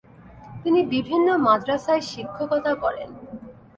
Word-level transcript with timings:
তিনি 0.63 0.79
বিভিন্ন 0.85 1.27
মাদ্রাসায় 1.37 2.03
শিক্ষকতা 2.11 2.73
করেন। 2.75 3.09